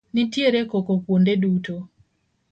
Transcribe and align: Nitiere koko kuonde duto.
Nitiere 0.13 0.59
koko 0.71 0.93
kuonde 1.03 1.33
duto. 1.41 1.75